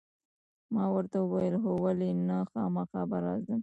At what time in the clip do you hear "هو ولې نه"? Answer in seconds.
1.63-2.37